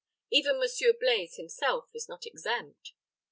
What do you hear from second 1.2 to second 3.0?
himself was not exempt.